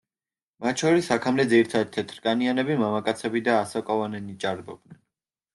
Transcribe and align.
მათ 0.65 0.79
შორის 0.83 1.09
აქამდე 1.15 1.45
ძირითადად 1.51 1.93
თეთრკანიანები, 1.97 2.79
მამაკაცები 2.85 3.45
და 3.49 3.61
ასაკოვანნი 3.65 4.39
ჭარბობდნენ. 4.47 5.03